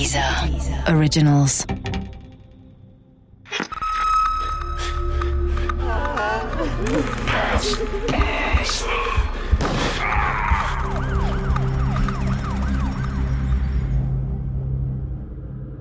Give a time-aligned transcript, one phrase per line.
[0.00, 0.48] Dieser
[0.88, 1.66] Originals.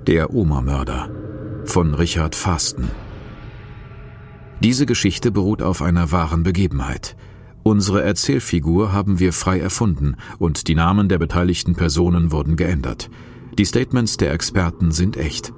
[0.05, 1.09] Der Oma-Mörder
[1.63, 2.89] von Richard Fasten.
[4.59, 7.15] Diese Geschichte beruht auf einer wahren Begebenheit.
[7.63, 13.09] Unsere Erzählfigur haben wir frei erfunden und die Namen der beteiligten Personen wurden geändert.
[13.59, 15.51] Die Statements der Experten sind echt.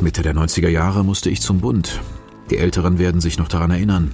[0.00, 2.00] Mitte der 90er Jahre musste ich zum Bund.
[2.50, 4.10] Die Älteren werden sich noch daran erinnern.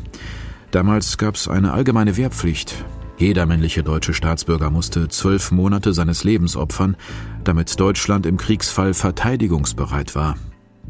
[0.73, 2.84] Damals gab es eine allgemeine Wehrpflicht.
[3.16, 6.98] Jeder männliche deutsche Staatsbürger musste zwölf Monate seines Lebens opfern,
[7.45, 10.37] damit Deutschland im Kriegsfall verteidigungsbereit war.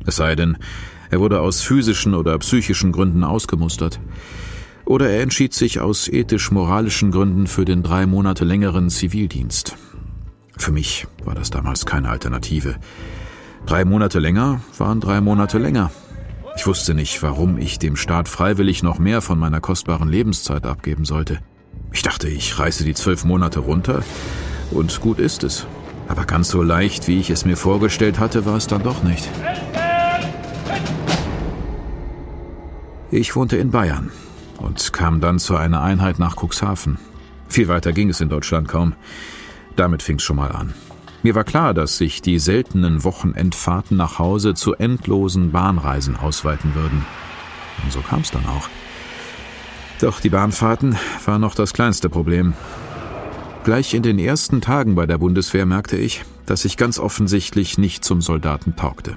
[0.06, 0.58] Es sei denn,
[1.08, 4.00] er wurde aus physischen oder psychischen Gründen ausgemustert.
[4.86, 9.76] Oder er entschied sich aus ethisch-moralischen Gründen für den drei Monate längeren Zivildienst.
[10.56, 12.76] Für mich war das damals keine Alternative.
[13.66, 15.90] Drei Monate länger waren drei Monate länger.
[16.56, 21.04] Ich wusste nicht, warum ich dem Staat freiwillig noch mehr von meiner kostbaren Lebenszeit abgeben
[21.04, 21.40] sollte.
[21.92, 24.04] Ich dachte, ich reiße die zwölf Monate runter
[24.70, 25.66] und gut ist es.
[26.06, 29.28] Aber ganz so leicht, wie ich es mir vorgestellt hatte, war es dann doch nicht.
[33.10, 34.12] Ich wohnte in Bayern
[34.58, 36.98] und kam dann zu einer Einheit nach Cuxhaven.
[37.48, 38.94] Viel weiter ging es in Deutschland kaum.
[39.76, 40.74] Damit fing es schon mal an.
[41.22, 47.04] Mir war klar, dass sich die seltenen Wochenendfahrten nach Hause zu endlosen Bahnreisen ausweiten würden.
[47.82, 48.68] Und so kam es dann auch.
[50.00, 52.54] Doch die Bahnfahrten waren noch das kleinste Problem.
[53.64, 58.04] Gleich in den ersten Tagen bei der Bundeswehr merkte ich, dass ich ganz offensichtlich nicht
[58.04, 59.16] zum Soldaten taugte.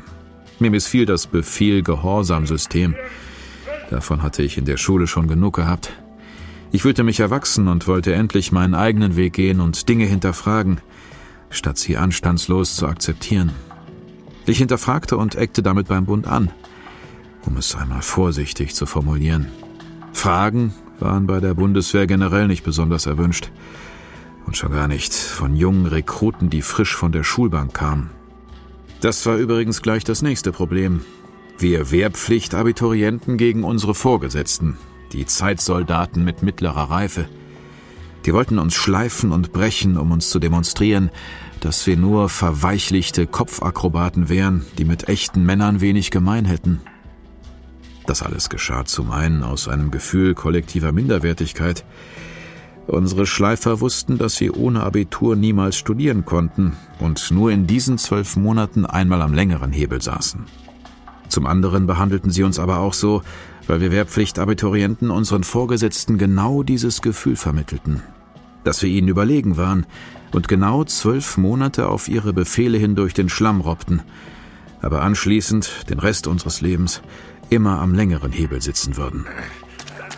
[0.58, 2.96] Mir missfiel das Befehl-Gehorsam-System.
[3.90, 5.92] Davon hatte ich in der Schule schon genug gehabt.
[6.72, 10.82] Ich fühlte mich erwachsen und wollte endlich meinen eigenen Weg gehen und Dinge hinterfragen,
[11.50, 13.52] statt sie anstandslos zu akzeptieren.
[14.46, 16.52] Ich hinterfragte und eckte damit beim Bund an,
[17.46, 19.48] um es einmal vorsichtig zu formulieren.
[20.14, 23.52] Fragen waren bei der Bundeswehr generell nicht besonders erwünscht.
[24.46, 28.10] Und schon gar nicht von jungen Rekruten, die frisch von der Schulbank kamen.
[29.02, 31.02] Das war übrigens gleich das nächste Problem.
[31.62, 34.78] Wir Wehrpflichtabiturienten gegen unsere Vorgesetzten,
[35.12, 37.28] die Zeitsoldaten mit mittlerer Reife.
[38.26, 41.12] Die wollten uns schleifen und brechen, um uns zu demonstrieren,
[41.60, 46.80] dass wir nur verweichlichte Kopfakrobaten wären, die mit echten Männern wenig gemein hätten.
[48.06, 51.84] Das alles geschah zum einen aus einem Gefühl kollektiver Minderwertigkeit.
[52.88, 58.38] Unsere Schleifer wussten, dass sie ohne Abitur niemals studieren konnten und nur in diesen zwölf
[58.38, 60.46] Monaten einmal am längeren Hebel saßen.
[61.30, 63.22] Zum anderen behandelten sie uns aber auch so,
[63.68, 68.02] weil wir Wehrpflichtabiturienten unseren Vorgesetzten genau dieses Gefühl vermittelten,
[68.64, 69.86] dass wir ihnen überlegen waren
[70.32, 74.02] und genau zwölf Monate auf ihre Befehle hin durch den Schlamm robbten,
[74.82, 77.02] aber anschließend, den Rest unseres Lebens,
[77.50, 79.26] immer am längeren Hebel sitzen würden.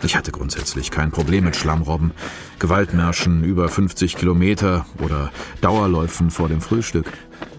[0.04, 2.10] Ich hatte grundsätzlich kein Problem mit Schlammrobben,
[2.58, 5.30] Gewaltmärschen über 50 Kilometer oder
[5.60, 7.06] Dauerläufen vor dem Frühstück.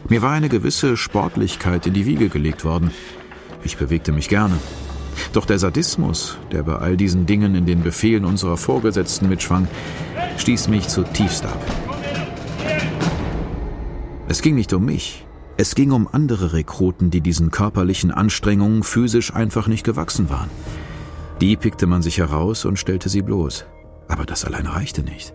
[0.09, 2.91] Mir war eine gewisse Sportlichkeit in die Wiege gelegt worden.
[3.63, 4.57] Ich bewegte mich gerne,
[5.31, 9.68] doch der Sadismus, der bei all diesen Dingen in den Befehlen unserer Vorgesetzten mitschwang,
[10.38, 11.59] stieß mich zutiefst ab.
[14.28, 15.25] Es ging nicht um mich.
[15.56, 20.50] Es ging um andere Rekruten, die diesen körperlichen Anstrengungen physisch einfach nicht gewachsen waren.
[21.41, 23.66] Die pickte man sich heraus und stellte sie bloß.
[24.07, 25.34] Aber das allein reichte nicht.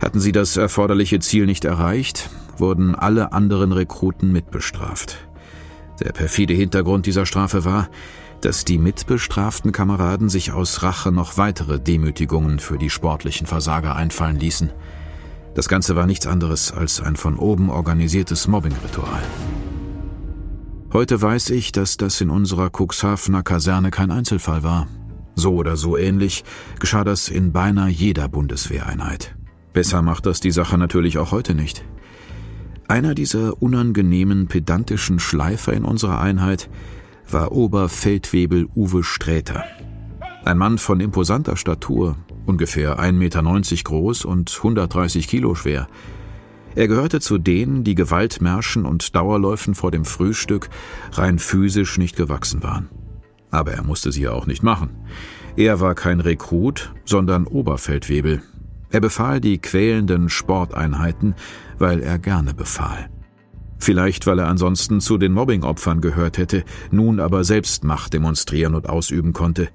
[0.00, 5.27] Hatten sie das erforderliche Ziel nicht erreicht, wurden alle anderen Rekruten mitbestraft.
[6.00, 7.88] Der perfide Hintergrund dieser Strafe war,
[8.40, 14.38] dass die mitbestraften Kameraden sich aus Rache noch weitere Demütigungen für die sportlichen Versager einfallen
[14.38, 14.70] ließen.
[15.54, 19.22] Das Ganze war nichts anderes als ein von oben organisiertes Mobbingritual.
[20.92, 24.86] Heute weiß ich, dass das in unserer Cuxhavener Kaserne kein Einzelfall war.
[25.34, 26.44] So oder so ähnlich
[26.78, 29.36] geschah das in beinahe jeder Bundeswehreinheit.
[29.72, 31.84] Besser macht das die Sache natürlich auch heute nicht.
[32.88, 36.70] Einer dieser unangenehmen, pedantischen Schleifer in unserer Einheit
[37.30, 39.62] war Oberfeldwebel Uwe Sträter.
[40.46, 43.42] Ein Mann von imposanter Statur, ungefähr 1,90 Meter
[43.84, 45.86] groß und 130 Kilo schwer.
[46.74, 50.70] Er gehörte zu denen, die Gewaltmärschen und Dauerläufen vor dem Frühstück
[51.12, 52.88] rein physisch nicht gewachsen waren.
[53.50, 54.96] Aber er musste sie ja auch nicht machen.
[55.56, 58.40] Er war kein Rekrut, sondern Oberfeldwebel.
[58.90, 61.34] Er befahl die quälenden Sporteinheiten,
[61.78, 63.10] weil er gerne befahl.
[63.78, 68.88] Vielleicht, weil er ansonsten zu den Mobbingopfern gehört hätte, nun aber selbst Macht demonstrieren und
[68.88, 69.68] ausüben konnte.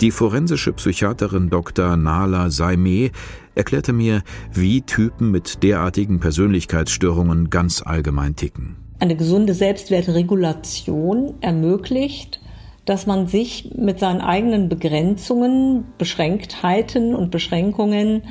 [0.00, 1.96] Die forensische Psychiaterin Dr.
[1.96, 3.10] Nala Saimeh
[3.54, 8.76] erklärte mir, wie Typen mit derartigen Persönlichkeitsstörungen ganz allgemein ticken.
[9.00, 12.40] Eine gesunde Selbstwertregulation ermöglicht,
[12.88, 18.22] dass man sich mit seinen eigenen Begrenzungen, Beschränktheiten und Beschränkungen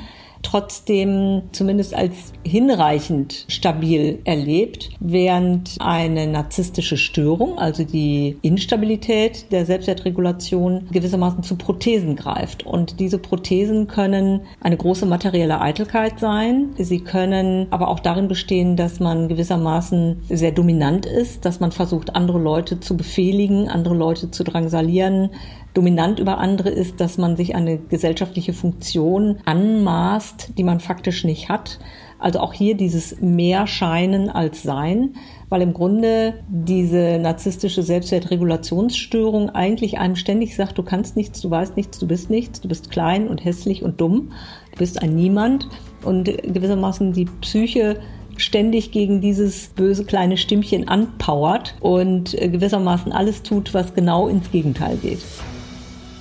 [0.42, 10.88] trotzdem zumindest als hinreichend stabil erlebt, während eine narzisstische Störung, also die Instabilität der Selbstwertregulation,
[10.90, 12.64] gewissermaßen zu Prothesen greift.
[12.64, 16.70] Und diese Prothesen können eine große materielle Eitelkeit sein.
[16.78, 22.14] Sie können aber auch darin bestehen, dass man gewissermaßen sehr dominant ist, dass man versucht,
[22.14, 25.30] andere Leute zu befehligen, andere Leute zu drangsalieren,
[25.78, 31.48] dominant über andere ist, dass man sich eine gesellschaftliche Funktion anmaßt, die man faktisch nicht
[31.48, 31.78] hat.
[32.18, 35.14] Also auch hier dieses mehr Scheinen als Sein,
[35.50, 41.76] weil im Grunde diese narzisstische Selbstwertregulationsstörung eigentlich einem ständig sagt, du kannst nichts, du weißt
[41.76, 44.32] nichts, du bist nichts, du bist klein und hässlich und dumm,
[44.72, 45.68] du bist ein Niemand
[46.04, 48.00] und gewissermaßen die Psyche
[48.36, 54.96] ständig gegen dieses böse kleine Stimmchen anpowert und gewissermaßen alles tut, was genau ins Gegenteil
[54.96, 55.20] geht.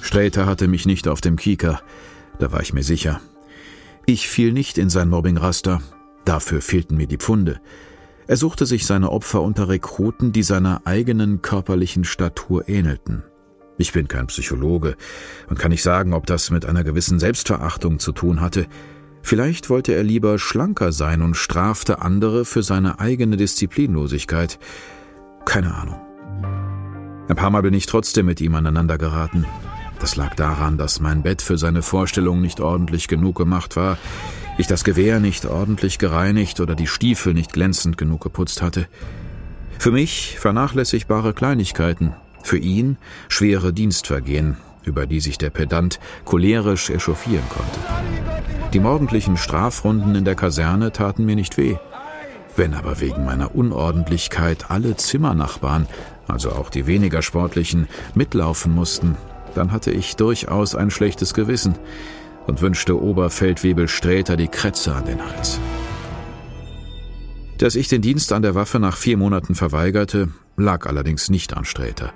[0.08, 1.82] Sträter hatte mich nicht auf dem Kieker,
[2.40, 3.20] da war ich mir sicher.
[4.06, 5.82] Ich fiel nicht in sein Mobbingraster,
[6.24, 7.60] dafür fehlten mir die Pfunde.
[8.26, 13.24] Er suchte sich seine Opfer unter Rekruten, die seiner eigenen körperlichen Statur ähnelten.
[13.78, 14.96] Ich bin kein Psychologe
[15.50, 18.68] und kann nicht sagen, ob das mit einer gewissen Selbstverachtung zu tun hatte.
[19.24, 24.58] Vielleicht wollte er lieber schlanker sein und strafte andere für seine eigene Disziplinlosigkeit.
[25.44, 26.00] Keine Ahnung.
[27.28, 29.46] Ein paar Mal bin ich trotzdem mit ihm aneinander geraten.
[30.00, 33.98] Das lag daran, dass mein Bett für seine Vorstellung nicht ordentlich genug gemacht war,
[34.58, 38.88] ich das Gewehr nicht ordentlich gereinigt oder die Stiefel nicht glänzend genug geputzt hatte.
[39.80, 42.14] Für mich vernachlässigbare Kleinigkeiten,
[42.44, 42.98] für ihn
[43.28, 47.80] schwere Dienstvergehen, über die sich der Pedant cholerisch echauffieren konnte.
[48.74, 51.76] Die morgendlichen Strafrunden in der Kaserne taten mir nicht weh.
[52.56, 55.88] Wenn aber wegen meiner Unordentlichkeit alle Zimmernachbarn,
[56.28, 59.16] also auch die weniger sportlichen, mitlaufen mussten,
[59.58, 61.76] dann hatte ich durchaus ein schlechtes Gewissen
[62.46, 65.60] und wünschte Oberfeldwebel Sträter die Krätze an den Hals.
[67.58, 71.66] Dass ich den Dienst an der Waffe nach vier Monaten verweigerte, lag allerdings nicht an
[71.66, 72.14] Sträter.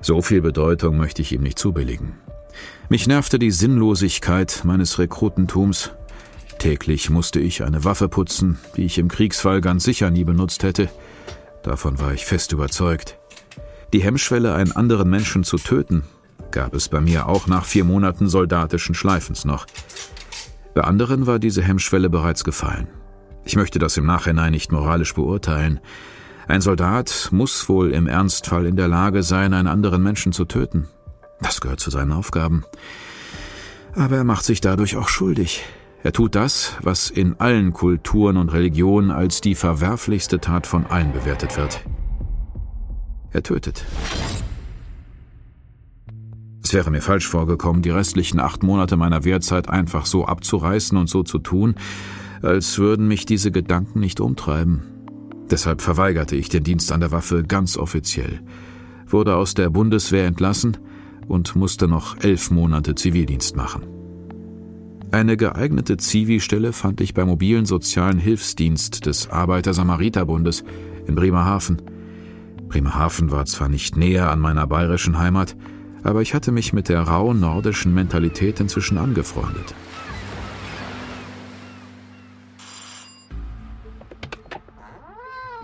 [0.00, 2.14] So viel Bedeutung möchte ich ihm nicht zubilligen.
[2.88, 5.90] Mich nervte die Sinnlosigkeit meines Rekrutentums.
[6.58, 10.88] Täglich musste ich eine Waffe putzen, die ich im Kriegsfall ganz sicher nie benutzt hätte.
[11.62, 13.18] Davon war ich fest überzeugt.
[13.92, 16.04] Die Hemmschwelle, einen anderen Menschen zu töten,
[16.52, 19.66] gab es bei mir auch nach vier Monaten soldatischen Schleifens noch.
[20.74, 22.88] Bei anderen war diese Hemmschwelle bereits gefallen.
[23.44, 25.80] Ich möchte das im Nachhinein nicht moralisch beurteilen.
[26.46, 30.88] Ein Soldat muss wohl im Ernstfall in der Lage sein, einen anderen Menschen zu töten.
[31.40, 32.64] Das gehört zu seinen Aufgaben.
[33.94, 35.64] Aber er macht sich dadurch auch schuldig.
[36.04, 41.12] Er tut das, was in allen Kulturen und Religionen als die verwerflichste Tat von allen
[41.12, 41.84] bewertet wird.
[43.30, 43.84] Er tötet.
[46.72, 51.06] Es wäre mir falsch vorgekommen, die restlichen acht Monate meiner Wehrzeit einfach so abzureißen und
[51.06, 51.74] so zu tun,
[52.40, 54.80] als würden mich diese Gedanken nicht umtreiben.
[55.50, 58.40] Deshalb verweigerte ich den Dienst an der Waffe ganz offiziell,
[59.06, 60.78] wurde aus der Bundeswehr entlassen
[61.28, 63.82] und musste noch elf Monate Zivildienst machen.
[65.10, 70.64] Eine geeignete Zivi-Stelle fand ich beim mobilen sozialen Hilfsdienst des Arbeiter-Samariter-Bundes
[71.06, 71.82] in Bremerhaven.
[72.70, 75.54] Bremerhaven war zwar nicht näher an meiner bayerischen Heimat,
[76.02, 79.74] aber ich hatte mich mit der rauen nordischen Mentalität inzwischen angefreundet.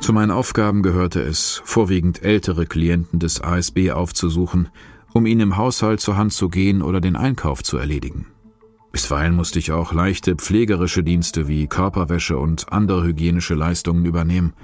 [0.01, 4.69] Zu meinen Aufgaben gehörte es, vorwiegend ältere Klienten des ASB aufzusuchen,
[5.13, 8.27] um ihnen im Haushalt zur Hand zu gehen oder den Einkauf zu erledigen.
[8.91, 14.55] Bisweilen musste ich auch leichte pflegerische Dienste wie Körperwäsche und andere hygienische Leistungen übernehmen.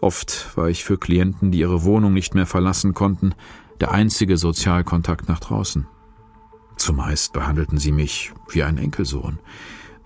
[0.00, 3.34] Oft war ich für Klienten, die ihre Wohnung nicht mehr verlassen konnten,
[3.80, 5.86] der einzige Sozialkontakt nach draußen.
[6.76, 9.38] Zumeist behandelten sie mich wie ein Enkelsohn.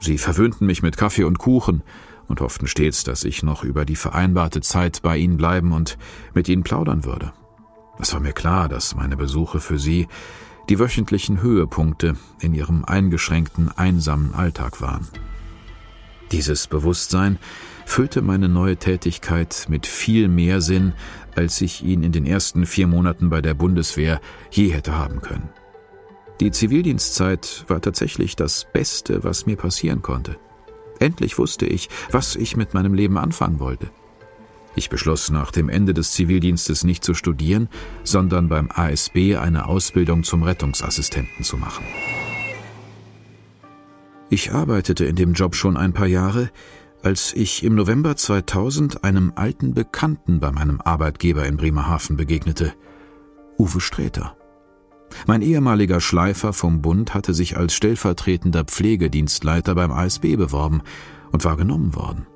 [0.01, 1.83] Sie verwöhnten mich mit Kaffee und Kuchen
[2.29, 5.99] und hofften stets, dass ich noch über die vereinbarte Zeit bei ihnen bleiben und
[6.35, 7.33] mit ihnen plaudern würde.
[7.99, 10.09] Es war mir klar, dass meine Besuche für sie
[10.69, 15.07] die wöchentlichen Höhepunkte in ihrem eingeschränkten, einsamen Alltag waren.
[16.33, 17.39] Dieses Bewusstsein
[17.85, 20.93] füllte meine neue Tätigkeit mit viel mehr Sinn,
[21.37, 25.49] als ich ihn in den ersten vier Monaten bei der Bundeswehr je hätte haben können.
[26.41, 30.37] Die Zivildienstzeit war tatsächlich das Beste, was mir passieren konnte.
[30.99, 33.91] Endlich wusste ich, was ich mit meinem Leben anfangen wollte.
[34.77, 37.69] Ich beschloss nach dem Ende des Zivildienstes nicht zu studieren,
[38.03, 41.85] sondern beim ASB eine Ausbildung zum Rettungsassistenten zu machen.
[44.31, 46.51] Ich arbeitete in dem Job schon ein paar Jahre,
[47.05, 52.73] als ich im November 2000 einem alten Bekannten bei meinem Arbeitgeber in Bremerhaven begegnete,
[53.59, 54.37] Uwe Sträter.
[55.27, 60.81] Mein ehemaliger Schleifer vom Bund hatte sich als stellvertretender Pflegedienstleiter beim ASB beworben
[61.31, 62.27] und war genommen worden.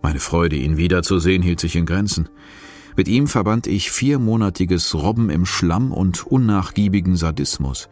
[0.00, 2.28] Meine Freude, ihn wiederzusehen, hielt sich in Grenzen.
[2.96, 7.88] Mit ihm verband ich viermonatiges Robben im Schlamm und unnachgiebigen Sadismus.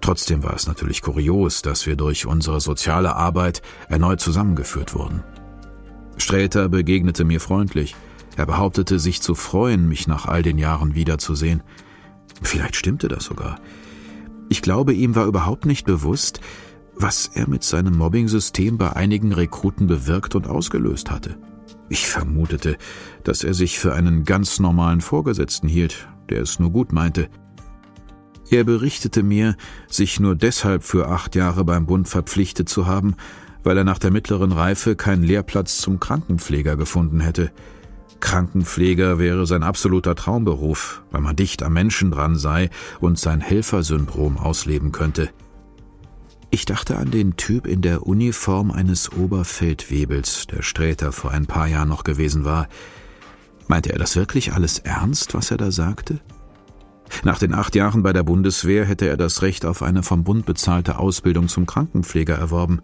[0.00, 5.22] Trotzdem war es natürlich kurios, dass wir durch unsere soziale Arbeit erneut zusammengeführt wurden.
[6.16, 7.94] Sträter begegnete mir freundlich.
[8.36, 11.62] Er behauptete, sich zu freuen, mich nach all den Jahren wiederzusehen.
[12.42, 13.60] Vielleicht stimmte das sogar.
[14.48, 16.40] Ich glaube, ihm war überhaupt nicht bewusst,
[16.96, 21.36] was er mit seinem Mobbing-System bei einigen Rekruten bewirkt und ausgelöst hatte.
[21.88, 22.76] Ich vermutete,
[23.24, 27.28] dass er sich für einen ganz normalen Vorgesetzten hielt, der es nur gut meinte.
[28.50, 29.56] Er berichtete mir,
[29.88, 33.16] sich nur deshalb für acht Jahre beim Bund verpflichtet zu haben,
[33.64, 37.50] weil er nach der mittleren Reife keinen Lehrplatz zum Krankenpfleger gefunden hätte.
[38.20, 44.38] Krankenpfleger wäre sein absoluter Traumberuf, weil man dicht am Menschen dran sei und sein Helfersyndrom
[44.38, 45.30] ausleben könnte.
[46.50, 51.66] Ich dachte an den Typ in der Uniform eines Oberfeldwebels, der Sträter vor ein paar
[51.66, 52.68] Jahren noch gewesen war.
[53.66, 56.20] Meinte er das wirklich alles ernst, was er da sagte?
[57.24, 60.46] Nach den acht Jahren bei der Bundeswehr hätte er das Recht auf eine vom Bund
[60.46, 62.80] bezahlte Ausbildung zum Krankenpfleger erworben.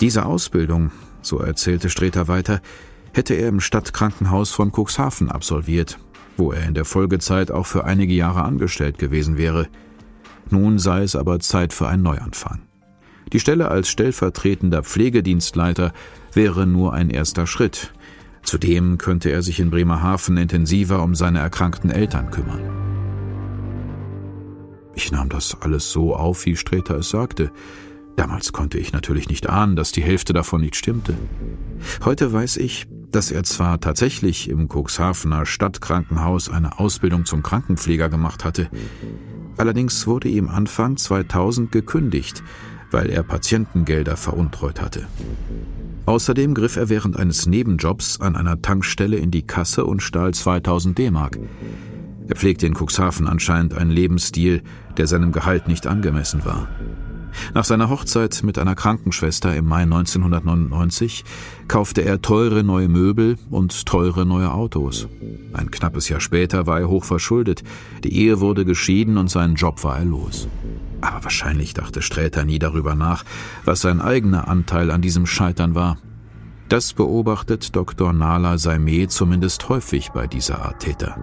[0.00, 0.90] Diese Ausbildung,
[1.22, 2.60] so erzählte Sträter weiter,
[3.12, 5.98] hätte er im Stadtkrankenhaus von Cuxhaven absolviert,
[6.36, 9.68] wo er in der Folgezeit auch für einige Jahre angestellt gewesen wäre.
[10.50, 12.60] Nun sei es aber Zeit für einen Neuanfang.
[13.32, 15.92] Die Stelle als stellvertretender Pflegedienstleiter
[16.32, 17.92] wäre nur ein erster Schritt.
[18.42, 22.60] Zudem könnte er sich in Bremerhaven intensiver um seine erkrankten Eltern kümmern.
[24.94, 27.50] Ich nahm das alles so auf, wie Sträter es sagte.
[28.16, 31.14] Damals konnte ich natürlich nicht ahnen, dass die Hälfte davon nicht stimmte.
[32.04, 38.44] Heute weiß ich, dass er zwar tatsächlich im Cuxhavener Stadtkrankenhaus eine Ausbildung zum Krankenpfleger gemacht
[38.44, 38.70] hatte,
[39.58, 42.42] allerdings wurde ihm Anfang 2000 gekündigt,
[42.90, 45.06] weil er Patientengelder veruntreut hatte.
[46.06, 50.96] Außerdem griff er während eines Nebenjobs an einer Tankstelle in die Kasse und stahl 2000
[50.96, 51.38] D-Mark.
[52.28, 54.62] Er pflegte in Cuxhaven anscheinend einen Lebensstil,
[54.96, 56.68] der seinem Gehalt nicht angemessen war.
[57.54, 61.24] Nach seiner Hochzeit mit einer Krankenschwester im Mai 1999
[61.68, 65.08] kaufte er teure neue Möbel und teure neue Autos.
[65.52, 67.62] Ein knappes Jahr später war er hoch verschuldet,
[68.04, 70.48] die Ehe wurde geschieden und seinen Job war er los.
[71.00, 73.24] Aber wahrscheinlich dachte Sträter nie darüber nach,
[73.64, 75.98] was sein eigener Anteil an diesem Scheitern war.
[76.68, 78.12] Das beobachtet Dr.
[78.12, 81.16] Nala Saimeh zumindest häufig bei dieser Art Täter.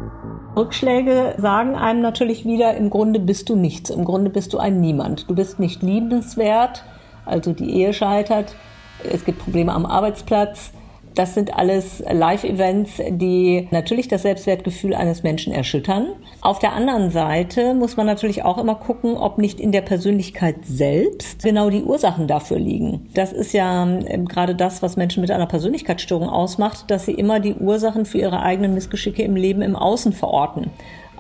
[0.56, 4.80] Rückschläge sagen einem natürlich wieder, im Grunde bist du nichts, im Grunde bist du ein
[4.80, 5.30] Niemand.
[5.30, 6.86] Du bist nicht liebenswert,
[7.26, 8.56] also die Ehe scheitert,
[9.04, 10.72] es gibt Probleme am Arbeitsplatz,
[11.16, 16.08] das sind alles Live-Events, die natürlich das Selbstwertgefühl eines Menschen erschüttern.
[16.42, 20.58] Auf der anderen Seite muss man natürlich auch immer gucken, ob nicht in der Persönlichkeit
[20.64, 23.10] selbst genau die Ursachen dafür liegen.
[23.14, 27.40] Das ist ja ähm, gerade das, was Menschen mit einer Persönlichkeitsstörung ausmacht, dass sie immer
[27.40, 30.72] die Ursachen für ihre eigenen Missgeschicke im Leben im Außen verorten.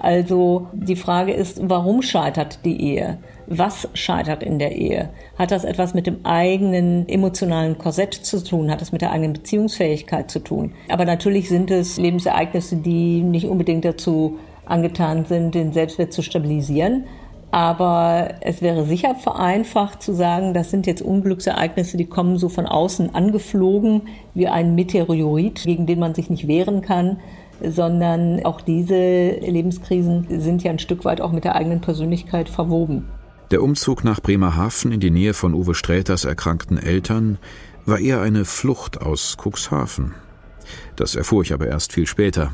[0.03, 3.19] Also die Frage ist, warum scheitert die Ehe?
[3.47, 5.09] Was scheitert in der Ehe?
[5.39, 8.69] Hat das etwas mit dem eigenen emotionalen Korsett zu tun?
[8.69, 10.73] Hat es mit der eigenen Beziehungsfähigkeit zu tun?
[10.89, 17.05] Aber natürlich sind es Lebensereignisse, die nicht unbedingt dazu angetan sind, den Selbstwert zu stabilisieren.
[17.51, 22.65] Aber es wäre sicher vereinfacht zu sagen, das sind jetzt Unglücksereignisse, die kommen so von
[22.65, 24.01] außen angeflogen
[24.33, 27.21] wie ein Meteorit, gegen den man sich nicht wehren kann,
[27.61, 33.05] sondern auch diese Lebenskrisen sind ja ein Stück weit auch mit der eigenen Persönlichkeit verwoben.
[33.51, 37.37] Der Umzug nach Bremerhaven in die Nähe von Uwe Sträters erkrankten Eltern
[37.85, 40.13] war eher eine Flucht aus Cuxhaven.
[40.95, 42.53] Das erfuhr ich aber erst viel später.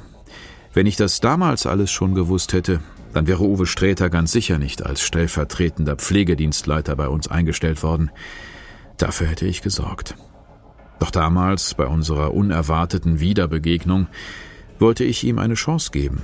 [0.74, 2.80] Wenn ich das damals alles schon gewusst hätte,
[3.14, 8.12] dann wäre Uwe Sträter ganz sicher nicht als stellvertretender Pflegedienstleiter bei uns eingestellt worden.
[8.98, 10.16] Dafür hätte ich gesorgt.
[11.00, 14.08] Doch damals, bei unserer unerwarteten Wiederbegegnung,
[14.80, 16.22] wollte ich ihm eine Chance geben.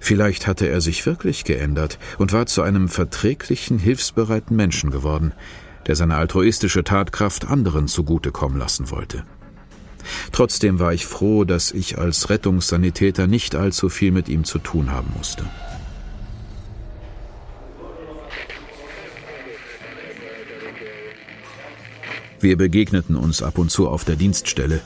[0.00, 5.32] Vielleicht hatte er sich wirklich geändert und war zu einem verträglichen, hilfsbereiten Menschen geworden,
[5.86, 9.24] der seine altruistische Tatkraft anderen zugutekommen lassen wollte.
[10.32, 14.92] Trotzdem war ich froh, dass ich als Rettungssanitäter nicht allzu viel mit ihm zu tun
[14.92, 15.44] haben musste.
[22.38, 24.80] Wir begegneten uns ab und zu auf der Dienststelle,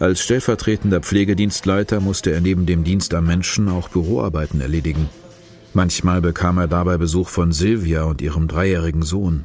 [0.00, 5.10] Als stellvertretender Pflegedienstleiter musste er neben dem Dienst am Menschen auch Büroarbeiten erledigen.
[5.74, 9.44] Manchmal bekam er dabei Besuch von Silvia und ihrem dreijährigen Sohn.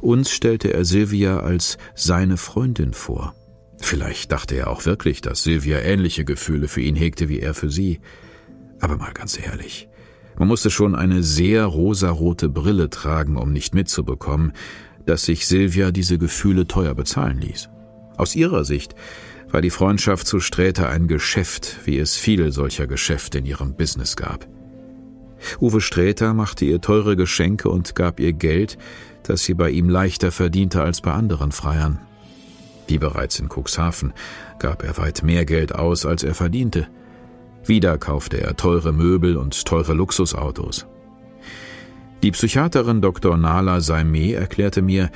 [0.00, 3.34] Uns stellte er Silvia als seine Freundin vor.
[3.80, 7.68] Vielleicht dachte er auch wirklich, dass Silvia ähnliche Gefühle für ihn hegte wie er für
[7.68, 7.98] sie.
[8.78, 9.88] Aber mal ganz ehrlich,
[10.38, 14.52] man musste schon eine sehr rosarote Brille tragen, um nicht mitzubekommen,
[15.06, 17.68] dass sich Silvia diese Gefühle teuer bezahlen ließ.
[18.16, 18.94] Aus ihrer Sicht
[19.50, 24.16] war die Freundschaft zu Sträter ein Geschäft, wie es viele solcher Geschäfte in ihrem Business
[24.16, 24.46] gab.
[25.60, 28.76] Uwe Sträter machte ihr teure Geschenke und gab ihr Geld,
[29.22, 32.00] das sie bei ihm leichter verdiente als bei anderen Freiern.
[32.88, 34.12] Wie bereits in Cuxhaven
[34.58, 36.88] gab er weit mehr Geld aus, als er verdiente.
[37.64, 40.86] Wieder kaufte er teure Möbel und teure Luxusautos.
[42.22, 43.36] Die Psychiaterin Dr.
[43.36, 45.10] Nala Saime erklärte mir,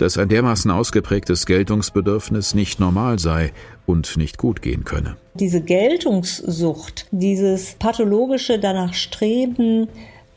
[0.00, 3.52] dass ein dermaßen ausgeprägtes Geltungsbedürfnis nicht normal sei
[3.86, 5.16] und nicht gut gehen könne.
[5.34, 9.88] Diese Geltungssucht, dieses pathologische danach Streben,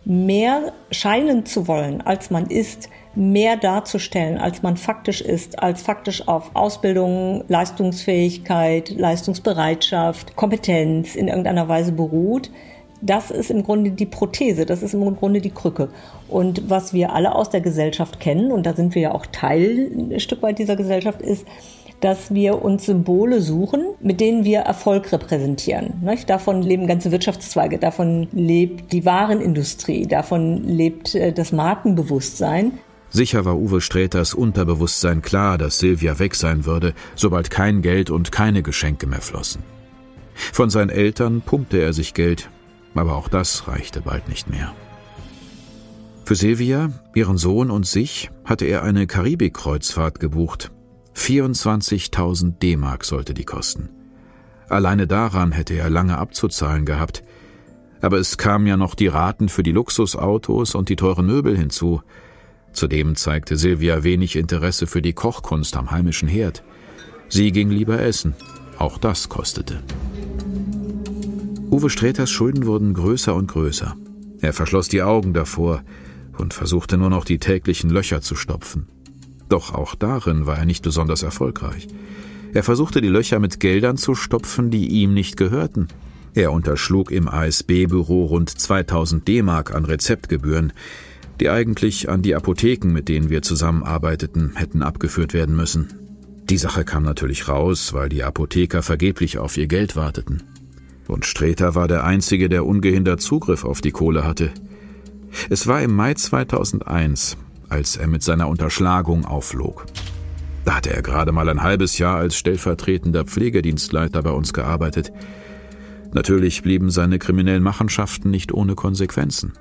[0.06, 6.28] mehr scheinen zu wollen, als man ist, mehr darzustellen, als man faktisch ist, als faktisch
[6.28, 12.50] auf Ausbildung, Leistungsfähigkeit, Leistungsbereitschaft, Kompetenz in irgendeiner Weise beruht,
[13.02, 15.90] das ist im Grunde die Prothese, das ist im Grunde die Krücke.
[16.28, 19.92] Und was wir alle aus der Gesellschaft kennen, und da sind wir ja auch Teil
[20.12, 21.46] ein Stück weit dieser Gesellschaft, ist,
[22.02, 26.08] dass wir uns Symbole suchen, mit denen wir Erfolg repräsentieren.
[26.28, 32.80] Davon leben ganze Wirtschaftszweige, davon lebt die Warenindustrie, davon lebt äh, das Markenbewusstsein.
[33.10, 38.32] Sicher war Uwe Sträters Unterbewusstsein klar, dass Silvia weg sein würde, sobald kein Geld und
[38.32, 39.64] keine Geschenke mehr flossen.
[40.36, 42.50] Von seinen Eltern pumpte er sich Geld,
[42.96, 44.74] aber auch das reichte bald nicht mehr.
[46.26, 50.72] Für Silvia, ihren Sohn und sich hatte er eine Karibikkreuzfahrt gebucht.
[51.16, 53.90] 24.000 D-Mark sollte die kosten.
[54.70, 57.24] Alleine daran hätte er lange abzuzahlen gehabt.
[58.02, 62.02] Aber es kamen ja noch die Raten für die Luxusautos und die teuren Möbel hinzu.
[62.72, 66.64] Zudem zeigte Silvia wenig Interesse für die Kochkunst am heimischen Herd.
[67.28, 68.36] Sie ging lieber essen.
[68.78, 69.82] Auch das kostete.
[71.72, 73.96] Uwe Sträters Schulden wurden größer und größer.
[74.42, 75.84] Er verschloss die Augen davor
[76.40, 78.88] und versuchte nur noch die täglichen Löcher zu stopfen.
[79.50, 81.88] Doch auch darin war er nicht besonders erfolgreich.
[82.54, 85.90] Er versuchte die Löcher mit Geldern zu stopfen, die ihm nicht gehörten.
[86.34, 90.74] Er unterschlug im ASB-Büro rund 2000 D-Mark an Rezeptgebühren,
[91.40, 95.94] die eigentlich an die Apotheken, mit denen wir zusammenarbeiteten, hätten abgeführt werden müssen.
[96.50, 100.42] Die Sache kam natürlich raus, weil die Apotheker vergeblich auf ihr Geld warteten
[101.10, 104.52] und Streter war der Einzige, der ungehindert Zugriff auf die Kohle hatte.
[105.50, 109.86] Es war im Mai 2001, als er mit seiner Unterschlagung aufflog.
[110.66, 115.12] Da hatte er gerade mal ein halbes Jahr als stellvertretender Pflegedienstleiter bei uns gearbeitet.
[116.12, 119.54] Natürlich blieben seine kriminellen Machenschaften nicht ohne Konsequenzen.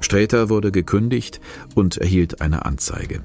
[0.00, 1.40] Sträter wurde gekündigt
[1.74, 3.22] und erhielt eine Anzeige.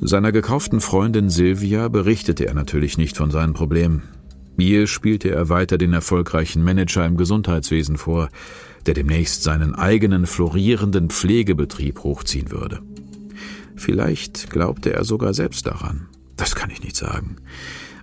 [0.00, 4.02] Seiner gekauften Freundin Silvia berichtete er natürlich nicht von seinen Problemen.
[4.56, 8.28] Mir spielte er weiter den erfolgreichen Manager im Gesundheitswesen vor,
[8.86, 12.80] der demnächst seinen eigenen florierenden Pflegebetrieb hochziehen würde.
[13.76, 16.08] Vielleicht glaubte er sogar selbst daran.
[16.36, 17.36] Das kann ich nicht sagen.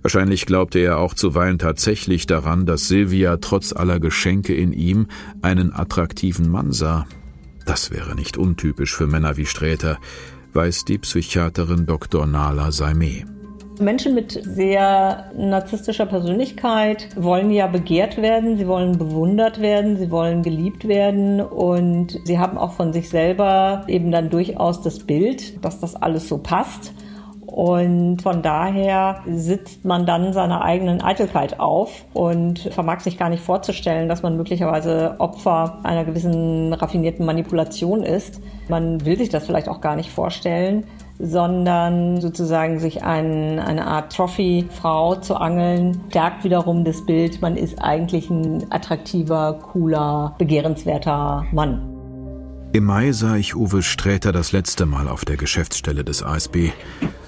[0.02, 5.08] Wahrscheinlich glaubte er auch zuweilen tatsächlich daran, dass Silvia trotz aller Geschenke in ihm
[5.42, 7.06] einen attraktiven Mann sah.
[7.66, 10.00] Das wäre nicht untypisch für Männer wie Sträter,
[10.54, 12.26] weiß die Psychiaterin Dr.
[12.26, 13.26] Nala Saime.
[13.80, 20.44] Menschen mit sehr narzisstischer Persönlichkeit wollen ja begehrt werden, sie wollen bewundert werden, sie wollen
[20.44, 25.80] geliebt werden und sie haben auch von sich selber eben dann durchaus das Bild, dass
[25.80, 26.94] das alles so passt.
[27.46, 33.44] Und von daher sitzt man dann seiner eigenen Eitelkeit auf und vermag sich gar nicht
[33.44, 38.40] vorzustellen, dass man möglicherweise Opfer einer gewissen raffinierten Manipulation ist.
[38.70, 40.86] Man will sich das vielleicht auch gar nicht vorstellen
[41.22, 47.82] sondern sozusagen sich ein, eine Art Trophy-Frau zu angeln, stärkt wiederum das Bild, man ist
[47.82, 51.82] eigentlich ein attraktiver, cooler, begehrenswerter Mann.
[52.74, 56.70] Im Mai sah ich Uwe Sträter das letzte Mal auf der Geschäftsstelle des ASB.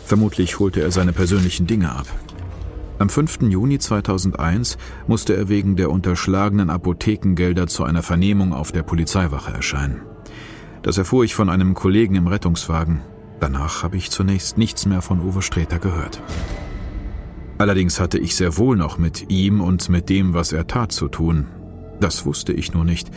[0.06, 2.08] Vermutlich holte er seine persönlichen Dinge ab.
[3.00, 3.42] Am 5.
[3.42, 4.78] Juni 2001
[5.08, 10.02] musste er wegen der unterschlagenen Apothekengelder zu einer Vernehmung auf der Polizeiwache erscheinen.
[10.84, 13.02] Das erfuhr ich von einem Kollegen im Rettungswagen.
[13.40, 16.22] Danach habe ich zunächst nichts mehr von Uwe Sträter gehört.
[17.58, 21.08] Allerdings hatte ich sehr wohl noch mit ihm und mit dem, was er tat, zu
[21.08, 21.48] tun.
[22.00, 23.12] Das wusste ich nur nicht.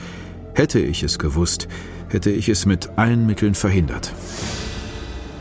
[0.55, 1.68] Hätte ich es gewusst,
[2.09, 4.12] hätte ich es mit allen Mitteln verhindert.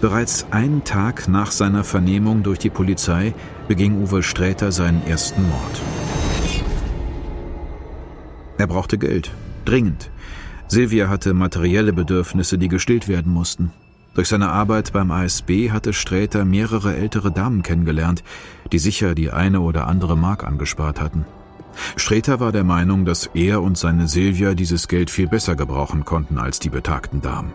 [0.01, 3.33] Bereits einen Tag nach seiner Vernehmung durch die Polizei
[3.67, 5.81] beging Uwe Sträter seinen ersten Mord.
[8.57, 9.31] Er brauchte Geld,
[9.65, 10.11] dringend.
[10.67, 13.71] Silvia hatte materielle Bedürfnisse, die gestillt werden mussten.
[14.15, 18.23] Durch seine Arbeit beim ASB hatte Sträter mehrere ältere Damen kennengelernt,
[18.71, 21.25] die sicher die eine oder andere Mark angespart hatten.
[21.97, 26.37] Sträter war der Meinung, dass er und seine Silvia dieses Geld viel besser gebrauchen konnten
[26.37, 27.53] als die betagten Damen.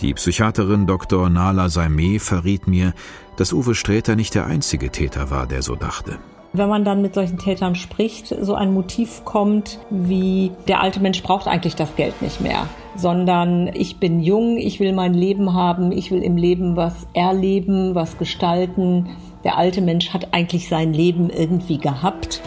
[0.00, 1.28] Die Psychiaterin Dr.
[1.28, 2.94] Nala Saimeh verriet mir,
[3.36, 6.18] dass Uwe Sträter nicht der einzige Täter war, der so dachte.
[6.54, 11.22] Wenn man dann mit solchen Tätern spricht, so ein Motiv kommt wie, der alte Mensch
[11.22, 15.92] braucht eigentlich das Geld nicht mehr, sondern ich bin jung, ich will mein Leben haben,
[15.92, 19.10] ich will im Leben was erleben, was gestalten.
[19.44, 22.42] Der alte Mensch hat eigentlich sein Leben irgendwie gehabt.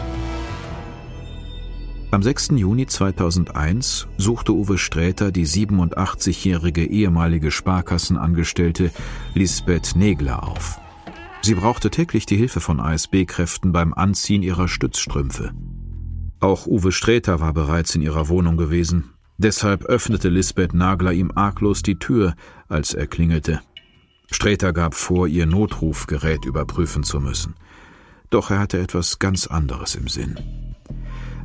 [2.12, 2.50] Am 6.
[2.58, 8.92] Juni 2001 suchte Uwe Sträter die 87-jährige ehemalige Sparkassenangestellte
[9.34, 10.80] Lisbeth Negler auf.
[11.42, 15.54] Sie brauchte täglich die Hilfe von ASB-Kräften beim Anziehen ihrer Stützstrümpfe.
[16.40, 19.13] Auch Uwe Sträter war bereits in ihrer Wohnung gewesen.
[19.38, 22.36] Deshalb öffnete Lisbeth Nagler ihm arglos die Tür,
[22.68, 23.62] als er klingelte.
[24.32, 27.56] Sträter gab vor, ihr Notrufgerät überprüfen zu müssen.
[28.30, 30.40] Doch er hatte etwas ganz anderes im Sinn.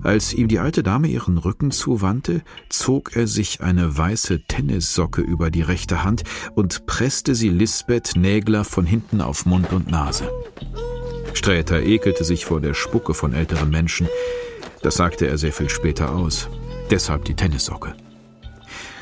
[0.02, 5.50] Als ihm die alte Dame ihren Rücken zuwandte, zog er sich eine weiße Tennissocke über
[5.50, 6.22] die rechte Hand
[6.54, 10.30] und presste sie Lisbeth Nägler von hinten auf Mund und Nase.
[11.34, 14.08] Sträter ekelte sich vor der Spucke von älteren Menschen.
[14.82, 16.48] Das sagte er sehr viel später aus.
[16.90, 17.94] Deshalb die Tennissocke.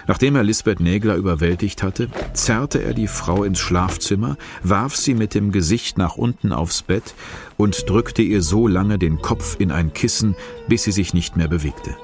[0.08, 5.34] Nachdem er Lisbeth Nägler überwältigt hatte, zerrte er die Frau ins Schlafzimmer, warf sie mit
[5.34, 7.14] dem Gesicht nach unten aufs Bett
[7.56, 10.36] und drückte ihr so lange den Kopf in ein Kissen,
[10.68, 11.96] bis sie sich nicht mehr bewegte.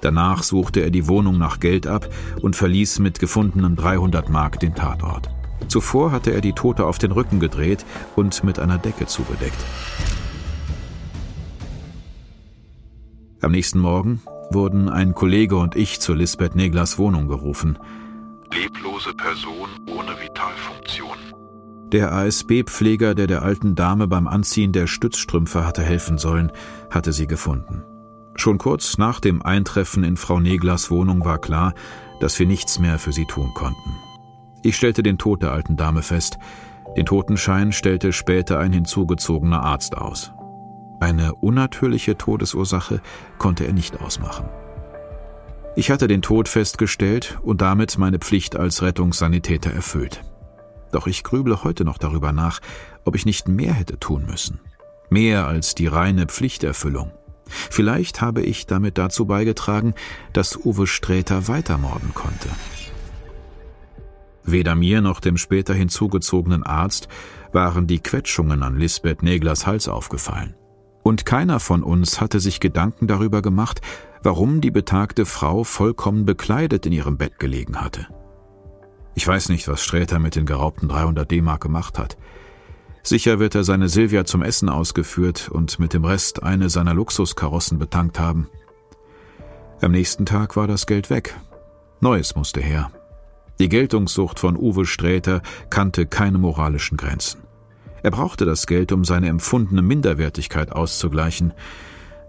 [0.00, 2.08] Danach suchte er die Wohnung nach Geld ab
[2.40, 5.30] und verließ mit gefundenen 300 Mark den Tatort.
[5.66, 9.56] Zuvor hatte er die Tote auf den Rücken gedreht und mit einer Decke zugedeckt.
[13.40, 17.78] Am nächsten Morgen wurden ein Kollege und ich zu Lisbeth Neglers Wohnung gerufen.
[18.52, 21.16] Leblose Person ohne Vitalfunktion.
[21.92, 26.50] Der ASB-Pfleger, der der alten Dame beim Anziehen der Stützstrümpfe hatte helfen sollen,
[26.90, 27.82] hatte sie gefunden.
[28.36, 31.72] Schon kurz nach dem Eintreffen in Frau Neglers Wohnung war klar,
[32.20, 33.96] dass wir nichts mehr für sie tun konnten.
[34.62, 36.38] Ich stellte den Tod der alten Dame fest.
[36.96, 40.32] Den Totenschein stellte später ein hinzugezogener Arzt aus.
[41.00, 43.00] Eine unnatürliche Todesursache
[43.38, 44.48] konnte er nicht ausmachen.
[45.76, 50.22] Ich hatte den Tod festgestellt und damit meine Pflicht als Rettungssanitäter erfüllt.
[50.92, 52.60] Doch ich grüble heute noch darüber nach,
[53.04, 54.60] ob ich nicht mehr hätte tun müssen.
[55.10, 57.10] Mehr als die reine Pflichterfüllung.
[57.46, 59.94] Vielleicht habe ich damit dazu beigetragen,
[60.32, 62.48] dass Uwe Sträter weitermorden konnte.
[64.44, 67.08] Weder mir noch dem später hinzugezogenen Arzt
[67.52, 70.54] waren die Quetschungen an Lisbeth Neglers Hals aufgefallen.
[71.04, 73.82] Und keiner von uns hatte sich Gedanken darüber gemacht,
[74.22, 78.08] warum die betagte Frau vollkommen bekleidet in ihrem Bett gelegen hatte.
[79.14, 82.16] Ich weiß nicht, was Sträter mit den geraubten 300 D-Mark gemacht hat.
[83.02, 87.78] Sicher wird er seine Silvia zum Essen ausgeführt und mit dem Rest eine seiner Luxuskarossen
[87.78, 88.48] betankt haben.
[89.82, 91.38] Am nächsten Tag war das Geld weg.
[92.00, 92.90] Neues musste her.
[93.58, 97.43] Die Geltungssucht von Uwe Sträter kannte keine moralischen Grenzen.
[98.04, 101.54] Er brauchte das Geld, um seine empfundene Minderwertigkeit auszugleichen.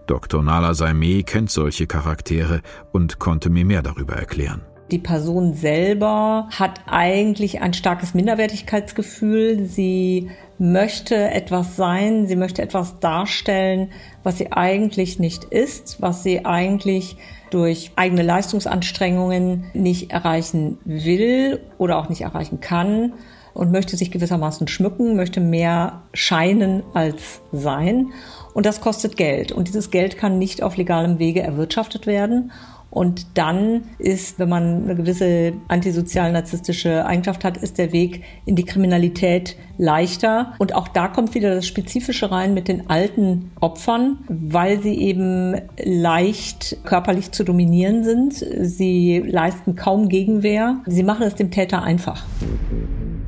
[0.08, 0.42] Dr.
[0.42, 2.62] Nala Saimeh kennt solche Charaktere
[2.94, 4.62] und konnte mir mehr darüber erklären.
[4.90, 9.66] Die Person selber hat eigentlich ein starkes Minderwertigkeitsgefühl.
[9.66, 13.92] Sie möchte etwas sein, sie möchte etwas darstellen,
[14.24, 17.18] was sie eigentlich nicht ist, was sie eigentlich
[17.50, 23.12] durch eigene Leistungsanstrengungen nicht erreichen will oder auch nicht erreichen kann
[23.56, 28.10] und möchte sich gewissermaßen schmücken, möchte mehr scheinen als sein.
[28.54, 29.52] Und das kostet Geld.
[29.52, 32.52] Und dieses Geld kann nicht auf legalem Wege erwirtschaftet werden.
[32.92, 38.64] Und dann ist, wenn man eine gewisse antisozial-narzisstische Eigenschaft hat, ist der Weg in die
[38.64, 40.54] Kriminalität leichter.
[40.60, 45.56] Und auch da kommt wieder das Spezifische rein mit den alten Opfern, weil sie eben
[45.84, 48.34] leicht körperlich zu dominieren sind.
[48.34, 50.78] Sie leisten kaum Gegenwehr.
[50.86, 52.24] Sie machen es dem Täter einfach.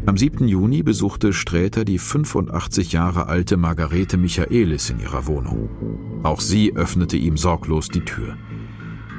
[0.07, 0.47] Am 7.
[0.47, 5.67] Juni besuchte Sträter die 85 Jahre alte Margarete Michaelis in ihrer Wohnung.
[6.23, 8.37] Auch sie öffnete ihm sorglos die Tür.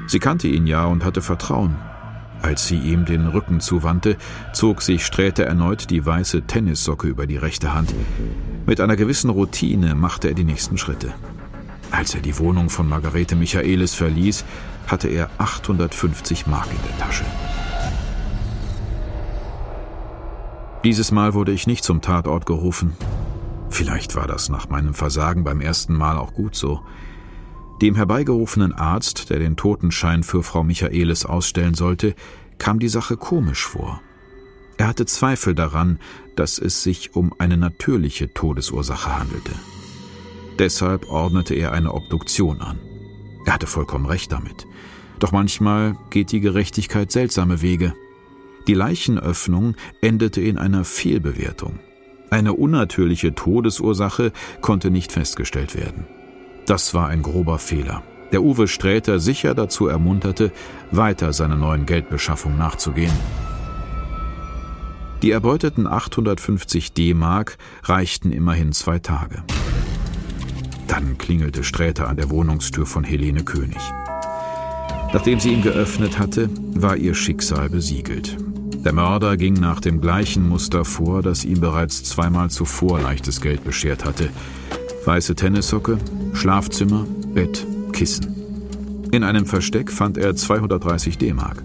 [0.07, 1.75] Sie kannte ihn ja und hatte Vertrauen.
[2.41, 4.17] Als sie ihm den Rücken zuwandte,
[4.51, 7.93] zog sich Sträter erneut die weiße Tennissocke über die rechte Hand.
[8.65, 11.13] Mit einer gewissen Routine machte er die nächsten Schritte.
[11.91, 14.43] Als er die Wohnung von Margarete Michaelis verließ,
[14.87, 17.25] hatte er 850 Mark in der Tasche.
[20.83, 22.95] Dieses Mal wurde ich nicht zum Tatort gerufen.
[23.69, 26.81] Vielleicht war das nach meinem Versagen beim ersten Mal auch gut so.
[27.81, 32.15] Dem herbeigerufenen Arzt, der den Totenschein für Frau Michaelis ausstellen sollte,
[32.57, 34.01] kam die Sache komisch vor.
[34.77, 35.99] Er hatte Zweifel daran,
[36.37, 39.51] dass es sich um eine natürliche Todesursache handelte.
[40.57, 42.79] Deshalb ordnete er eine Obduktion an.
[43.45, 44.65] Er hatte vollkommen recht damit.
[45.19, 47.93] Doch manchmal geht die Gerechtigkeit seltsame Wege.
[48.69, 51.79] Die Leichenöffnung endete in einer Fehlbewertung.
[52.29, 56.05] Eine unnatürliche Todesursache konnte nicht festgestellt werden.
[56.67, 60.51] Das war ein grober Fehler, der Uwe Sträter sicher dazu ermunterte,
[60.91, 63.17] weiter seiner neuen Geldbeschaffung nachzugehen.
[65.23, 69.41] Die erbeuteten 850 D-Mark reichten immerhin zwei Tage.
[70.85, 73.81] Dann klingelte Sträter an der Wohnungstür von Helene König.
[75.11, 78.37] Nachdem sie ihn geöffnet hatte, war ihr Schicksal besiegelt.
[78.85, 83.65] Der Mörder ging nach dem gleichen Muster vor, das ihm bereits zweimal zuvor leichtes Geld
[83.65, 84.29] beschert hatte.
[85.05, 85.97] Weiße Tennissocke,
[86.33, 88.35] Schlafzimmer, Bett, Kissen.
[89.11, 91.63] In einem Versteck fand er 230 D-Mark.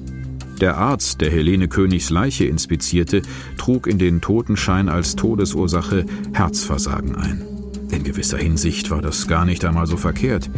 [0.61, 3.23] Der Arzt, der Helene Königs Leiche inspizierte,
[3.59, 7.43] trug in den Totenschein als Todesursache Herzversagen ein.
[7.91, 10.51] In gewisser Hinsicht war das gar nicht einmal so verkehrt.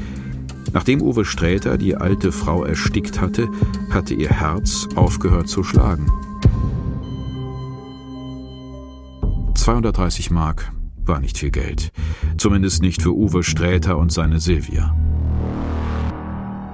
[0.73, 3.49] Nachdem Uwe Sträter die alte Frau erstickt hatte,
[3.91, 6.11] hatte ihr Herz aufgehört zu schlagen.
[9.67, 10.71] 230 Mark
[11.07, 11.91] war nicht viel Geld.
[12.39, 14.95] Zumindest nicht für Uwe Sträter und seine Silvia.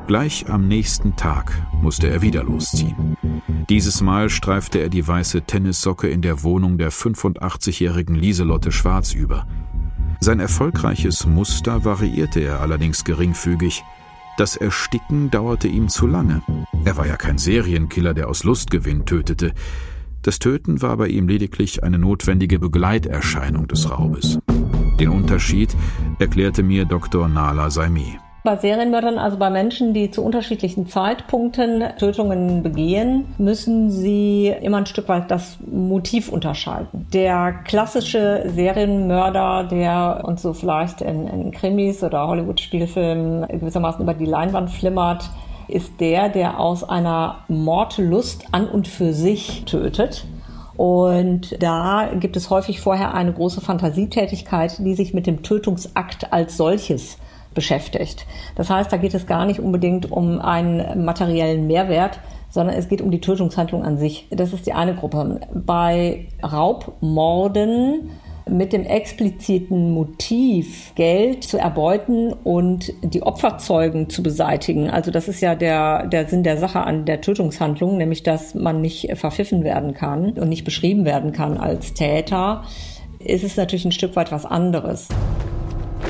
[0.07, 3.17] Gleich am nächsten Tag musste er wieder losziehen.
[3.71, 9.47] Dieses Mal streifte er die weiße Tennissocke in der Wohnung der 85-jährigen Lieselotte Schwarz über.
[10.21, 13.85] Sein erfolgreiches Muster variierte er allerdings geringfügig.
[14.37, 16.43] Das Ersticken dauerte ihm zu lange.
[16.85, 19.55] Er war ja kein Serienkiller, der aus Lustgewinn tötete.
[20.25, 24.39] Das Töten war bei ihm lediglich eine notwendige Begleiterscheinung des Raubes.
[25.01, 25.75] Den Unterschied
[26.21, 27.27] erklärte mir Dr.
[27.27, 28.21] Nala Saimi.
[28.45, 34.87] Bei Serienmördern, also bei Menschen, die zu unterschiedlichen Zeitpunkten Tötungen begehen, müssen sie immer ein
[34.87, 37.07] Stück weit das Motiv unterscheiden.
[37.13, 44.27] Der klassische Serienmörder, der uns so vielleicht in, in Krimis oder Hollywood-Spielfilmen gewissermaßen über die
[44.27, 45.31] Leinwand flimmert,
[45.73, 50.25] ist der, der aus einer Mordlust an und für sich tötet.
[50.77, 56.57] Und da gibt es häufig vorher eine große Fantasietätigkeit, die sich mit dem Tötungsakt als
[56.57, 57.19] solches
[57.55, 58.27] beschäftigt.
[58.57, 63.01] Das heißt, da geht es gar nicht unbedingt um einen materiellen Mehrwert, sondern es geht
[63.01, 64.27] um die Tötungshandlung an sich.
[64.31, 65.41] Das ist die eine Gruppe.
[65.55, 68.11] Bei Raubmorden
[68.49, 74.91] mit dem expliziten Motiv, Geld zu erbeuten und die Opferzeugen zu beseitigen.
[74.91, 78.81] Also das ist ja der, der Sinn der Sache an der Tötungshandlung, nämlich dass man
[78.81, 82.65] nicht verpfiffen werden kann und nicht beschrieben werden kann als Täter,
[83.19, 85.09] ist es natürlich ein Stück weit was anderes.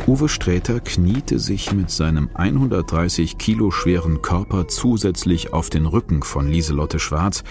[0.06, 6.48] Uwe Sträter kniete sich mit seinem 130 Kilo schweren Körper zusätzlich auf den Rücken von
[6.48, 7.44] Lieselotte Schwarz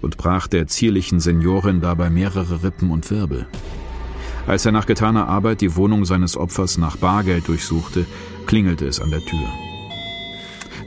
[0.00, 3.46] und brach der zierlichen Seniorin dabei mehrere Rippen und Wirbel.
[4.48, 8.06] Als er nach getaner Arbeit die Wohnung seines Opfers nach Bargeld durchsuchte,
[8.46, 9.46] klingelte es an der Tür.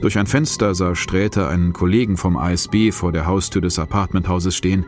[0.00, 4.84] Durch ein Fenster sah Sträter einen Kollegen vom ASB vor der Haustür des Apartmenthauses stehen,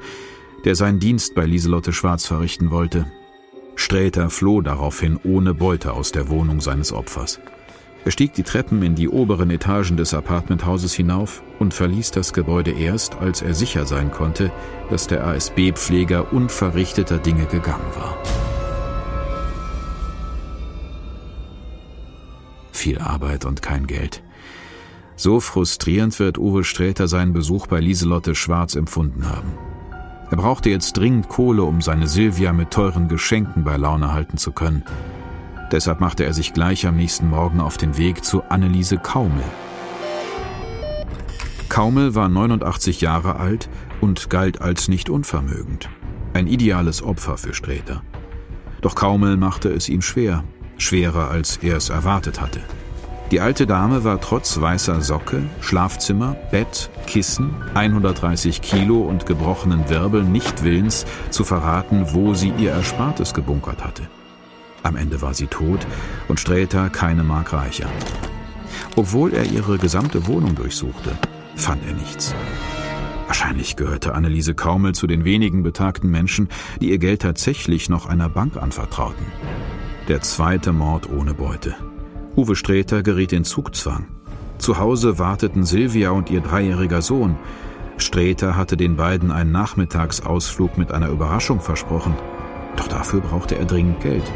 [0.64, 3.06] der seinen Dienst bei Lieselotte Schwarz verrichten wollte.
[3.76, 7.38] Sträter floh daraufhin ohne Beute aus der Wohnung seines Opfers.
[8.04, 12.72] Er stieg die Treppen in die oberen Etagen des Apartmenthauses hinauf und verließ das Gebäude
[12.72, 14.50] erst, als er sicher sein konnte,
[14.90, 18.18] dass der ASB-Pfleger unverrichteter Dinge gegangen war.
[22.76, 24.22] Viel Arbeit und kein Geld.
[25.16, 29.52] So frustrierend wird Uwe Sträter seinen Besuch bei Lieselotte Schwarz empfunden haben.
[30.30, 34.50] Er brauchte jetzt dringend Kohle, um seine Silvia mit teuren Geschenken bei Laune halten zu
[34.50, 34.82] können.
[35.70, 39.44] Deshalb machte er sich gleich am nächsten Morgen auf den Weg zu Anneliese Kaumel.
[41.68, 43.68] Kaumel war 89 Jahre alt
[44.00, 45.88] und galt als nicht unvermögend.
[46.32, 48.02] Ein ideales Opfer für Sträter.
[48.80, 50.44] Doch Kaumel machte es ihm schwer
[50.78, 52.60] schwerer als er es erwartet hatte.
[53.30, 60.30] Die alte Dame war trotz weißer Socke, Schlafzimmer, Bett, Kissen, 130 Kilo und gebrochenen Wirbeln
[60.30, 64.02] nicht willens zu verraten, wo sie ihr Erspartes gebunkert hatte.
[64.82, 65.86] Am Ende war sie tot
[66.28, 67.88] und Sträter keine Mark reicher.
[68.96, 71.10] Obwohl er ihre gesamte Wohnung durchsuchte,
[71.56, 72.34] fand er nichts.
[73.26, 76.48] Wahrscheinlich gehörte Anneliese Kaumel zu den wenigen betagten Menschen,
[76.80, 79.26] die ihr Geld tatsächlich noch einer Bank anvertrauten.
[80.08, 81.74] Der zweite Mord ohne Beute.
[82.36, 84.08] Uwe Sträter geriet in Zugzwang.
[84.58, 87.36] Zu Hause warteten Silvia und ihr dreijähriger Sohn.
[87.96, 92.14] Streter hatte den beiden einen Nachmittagsausflug mit einer Überraschung versprochen.
[92.76, 94.30] Doch dafür brauchte er dringend Geld.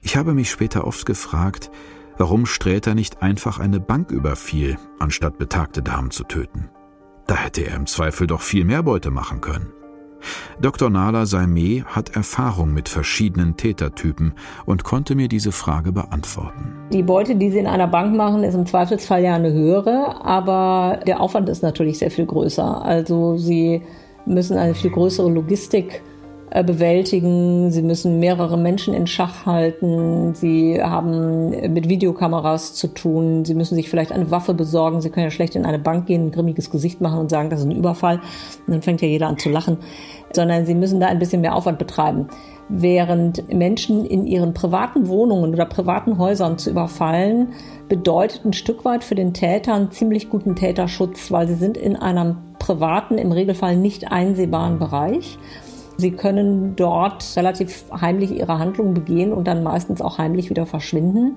[0.00, 1.70] Ich habe mich später oft gefragt,
[2.16, 6.70] warum Sträter nicht einfach eine Bank überfiel, anstatt betagte Damen zu töten.
[7.26, 9.70] Da hätte er im Zweifel doch viel mehr Beute machen können.
[10.60, 10.90] Dr.
[10.90, 14.34] Nala Saimé hat Erfahrung mit verschiedenen Tätertypen
[14.64, 16.74] und konnte mir diese Frage beantworten.
[16.92, 21.00] Die Beute, die Sie in einer Bank machen, ist im Zweifelsfall ja eine höhere, aber
[21.06, 22.84] der Aufwand ist natürlich sehr viel größer.
[22.84, 23.82] Also Sie
[24.26, 26.02] müssen eine viel größere Logistik
[26.50, 27.70] bewältigen.
[27.70, 30.34] Sie müssen mehrere Menschen in Schach halten.
[30.34, 33.44] Sie haben mit Videokameras zu tun.
[33.44, 35.00] Sie müssen sich vielleicht eine Waffe besorgen.
[35.00, 37.60] Sie können ja schlecht in eine Bank gehen, ein grimmiges Gesicht machen und sagen, das
[37.60, 38.20] ist ein Überfall.
[38.66, 39.78] Und dann fängt ja jeder an zu lachen.
[40.32, 42.28] Sondern sie müssen da ein bisschen mehr Aufwand betreiben.
[42.68, 47.48] Während Menschen in ihren privaten Wohnungen oder privaten Häusern zu überfallen,
[47.88, 51.94] bedeutet ein Stück weit für den Täter einen ziemlich guten Täterschutz, weil sie sind in
[51.94, 55.38] einem privaten, im Regelfall nicht einsehbaren Bereich.
[55.98, 61.36] Sie können dort relativ heimlich ihre Handlungen begehen und dann meistens auch heimlich wieder verschwinden.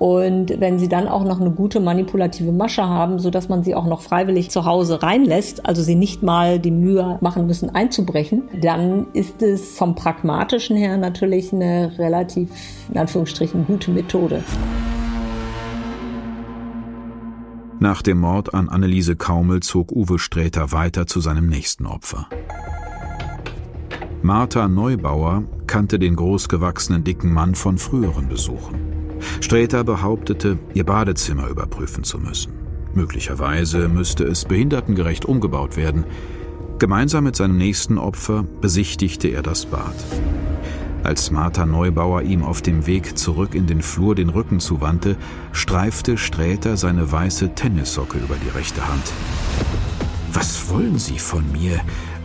[0.00, 3.74] Und wenn sie dann auch noch eine gute manipulative Masche haben, so dass man sie
[3.74, 8.44] auch noch freiwillig zu Hause reinlässt, also sie nicht mal die Mühe machen müssen einzubrechen,
[8.62, 12.48] dann ist es vom pragmatischen her natürlich eine relativ,
[12.90, 14.42] in Anführungsstrichen, gute Methode.
[17.78, 22.28] Nach dem Mord an Anneliese Kaumel zog Uwe Sträter weiter zu seinem nächsten Opfer.
[24.22, 28.74] Martha Neubauer kannte den großgewachsenen dicken Mann von früheren Besuchen.
[29.40, 32.52] Sträter behauptete, ihr Badezimmer überprüfen zu müssen.
[32.92, 36.04] Möglicherweise müsste es behindertengerecht umgebaut werden.
[36.78, 39.94] Gemeinsam mit seinem nächsten Opfer besichtigte er das Bad.
[41.02, 45.16] Als Martha Neubauer ihm auf dem Weg zurück in den Flur den Rücken zuwandte,
[45.52, 49.12] streifte Sträter seine weiße Tennissocke über die rechte Hand.
[50.32, 51.80] Was wollen Sie von mir?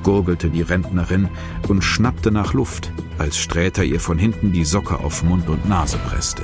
[0.06, 1.30] Gurgelte die Rentnerin
[1.68, 5.98] und schnappte nach Luft, als Sträter ihr von hinten die Socke auf Mund und Nase
[5.98, 6.44] presste.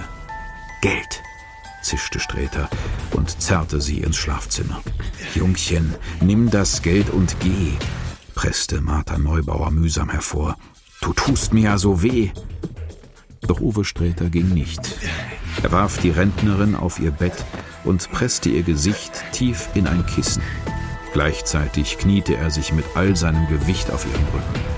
[0.82, 1.22] Geld,
[1.84, 2.70] zischte Sträter
[3.12, 4.82] und zerrte sie ins Schlafzimmer.
[5.36, 7.74] Jungchen, nimm das Geld und geh,
[8.34, 10.58] presste Martha Neubauer mühsam hervor.
[11.02, 12.32] Du tust mir ja so weh.
[13.48, 14.82] Doch Uwe Sträter ging nicht.
[15.62, 17.46] Er warf die Rentnerin auf ihr Bett
[17.84, 20.42] und presste ihr Gesicht tief in ein Kissen.
[21.14, 24.72] Gleichzeitig kniete er sich mit all seinem Gewicht auf ihren Rücken.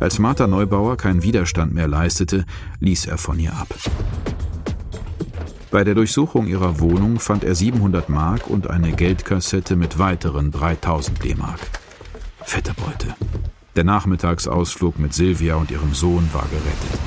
[0.00, 2.44] Als Martha Neubauer keinen Widerstand mehr leistete,
[2.80, 3.68] ließ er von ihr ab.
[5.70, 11.22] Bei der Durchsuchung ihrer Wohnung fand er 700 Mark und eine Geldkassette mit weiteren 3000
[11.22, 11.60] D-Mark.
[12.42, 13.14] Fette Beute.
[13.76, 17.00] Der Nachmittagsausflug mit Silvia und ihrem Sohn war gerettet.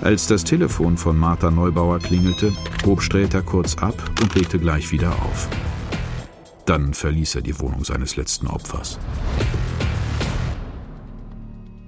[0.00, 2.52] Als das Telefon von Martha Neubauer klingelte,
[2.84, 5.48] hob Sträter kurz ab und legte gleich wieder auf.
[6.66, 8.98] Dann verließ er die Wohnung seines letzten Opfers.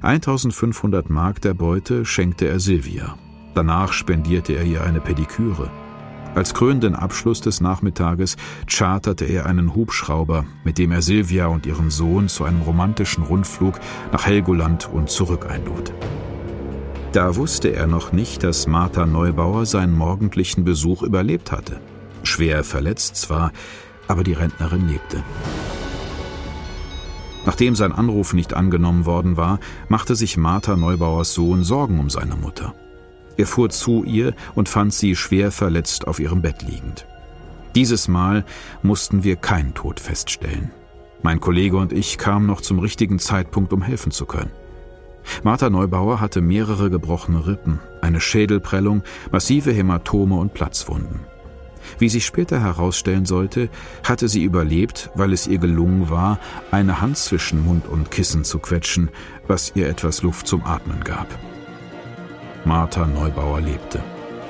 [0.03, 3.17] 1500 Mark der Beute schenkte er Silvia.
[3.55, 5.71] Danach spendierte er ihr eine Pediküre.
[6.35, 8.37] Als krönenden Abschluss des Nachmittages
[8.67, 13.81] charterte er einen Hubschrauber, mit dem er Silvia und ihren Sohn zu einem romantischen Rundflug
[14.13, 15.95] nach Helgoland und zurück einlud.
[17.13, 21.81] Da wusste er noch nicht, dass Martha Neubauer seinen morgendlichen Besuch überlebt hatte.
[22.23, 23.53] Schwer verletzt zwar,
[24.09, 25.23] aber die Rentnerin lebte.
[27.47, 32.35] Nachdem sein Anruf nicht angenommen worden war, machte sich Martha Neubauers Sohn Sorgen um seine
[32.35, 32.75] Mutter.
[33.37, 37.07] Er fuhr zu ihr und fand sie schwer verletzt auf ihrem Bett liegend.
[37.75, 38.45] Dieses Mal
[38.83, 40.71] mussten wir keinen Tod feststellen.
[41.23, 44.51] Mein Kollege und ich kamen noch zum richtigen Zeitpunkt, um helfen zu können.
[45.43, 51.21] Martha Neubauer hatte mehrere gebrochene Rippen, eine Schädelprellung, massive Hämatome und Platzwunden.
[51.99, 53.69] Wie sich später herausstellen sollte,
[54.05, 56.39] hatte sie überlebt, weil es ihr gelungen war,
[56.71, 59.11] eine Hand zwischen Mund und Kissen zu quetschen,
[59.47, 61.27] was ihr etwas Luft zum Atmen gab.
[62.65, 64.01] Martha Neubauer lebte.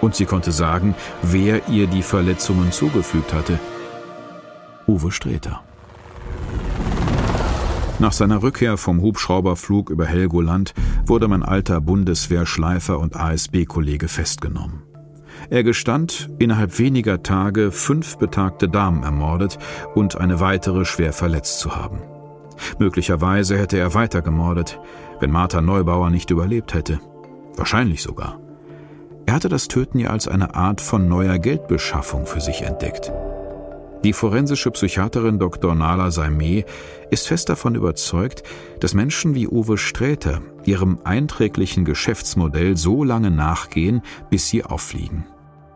[0.01, 3.59] Und sie konnte sagen, wer ihr die Verletzungen zugefügt hatte.
[4.87, 5.63] Uwe Streter.
[7.99, 10.75] Nach seiner Rückkehr vom Hubschrauberflug über Helgoland
[11.07, 14.86] wurde mein alter Bundeswehrschleifer und ASB-Kollege festgenommen.
[15.49, 19.59] Er gestand, innerhalb weniger Tage fünf betagte Damen ermordet
[19.95, 22.01] und eine weitere schwer verletzt zu haben.
[22.79, 24.81] Möglicherweise hätte er weiter gemordet,
[25.21, 27.01] wenn Martha Neubauer nicht überlebt hätte.
[27.57, 28.41] Wahrscheinlich sogar.
[29.27, 33.13] Er hatte das Töten ja als eine Art von neuer Geldbeschaffung für sich entdeckt.
[34.05, 35.75] Die forensische Psychiaterin Dr.
[35.75, 36.65] Nala Saimé
[37.11, 38.45] ist fest davon überzeugt,
[38.79, 45.25] dass Menschen wie Uwe Sträter ihrem einträglichen Geschäftsmodell so lange nachgehen, bis sie auffliegen.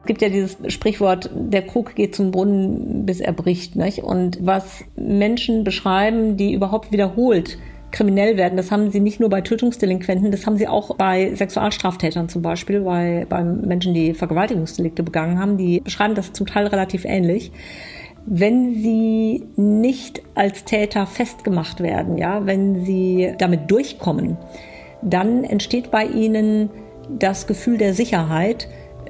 [0.02, 3.76] Es gibt ja dieses Sprichwort, der Krug geht zum Brunnen, bis er bricht.
[3.76, 4.02] Nicht?
[4.02, 7.58] Und was Menschen beschreiben, die überhaupt wiederholt
[7.90, 8.56] kriminell werden.
[8.56, 12.80] Das haben sie nicht nur bei Tötungsdelinquenten, das haben sie auch bei Sexualstraftätern zum Beispiel,
[12.80, 15.56] bei, bei Menschen, die Vergewaltigungsdelikte begangen haben.
[15.56, 17.52] Die beschreiben das zum Teil relativ ähnlich.
[18.26, 24.36] Wenn sie nicht als Täter festgemacht werden, ja, wenn sie damit durchkommen,
[25.02, 26.70] dann entsteht bei ihnen
[27.18, 28.68] das Gefühl der Sicherheit,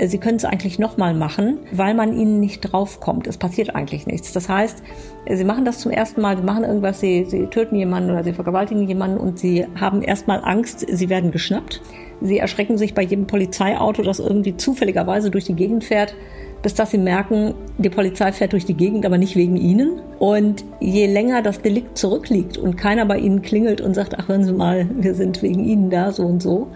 [0.09, 3.27] sie können es eigentlich nochmal machen, weil man ihnen nicht draufkommt.
[3.27, 4.33] Es passiert eigentlich nichts.
[4.33, 4.83] Das heißt,
[5.25, 8.25] äh, sie machen das zum ersten Mal, sie machen irgendwas, sie, sie töten jemanden oder
[8.25, 11.81] sie vergewaltigen jemanden und sie haben erstmal Angst, sie werden geschnappt.
[12.23, 16.15] Sie erschrecken sich bei jedem Polizeiauto, das irgendwie zufälligerweise durch die Gegend fährt,
[16.63, 20.01] bis dass sie merken, die Polizei fährt durch die Gegend, aber nicht wegen ihnen.
[20.19, 24.45] Und je länger das Delikt zurückliegt und keiner bei ihnen klingelt und sagt, ach hören
[24.45, 26.69] Sie mal, wir sind wegen Ihnen da, so und so,